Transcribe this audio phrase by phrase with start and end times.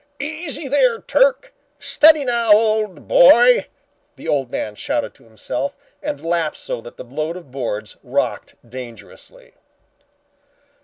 [0.19, 1.53] "Easy there, Turk!
[1.77, 3.67] Steady now, old boy!"
[4.15, 8.55] the old man shouted to himself, and laughed so that the load of boards rocked
[8.67, 9.53] dangerously.